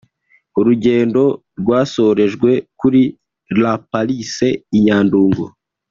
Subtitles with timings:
[0.59, 1.23] urugendo
[1.59, 3.01] rwasorejwe kuri
[3.61, 5.45] La Parisse i Nyandungu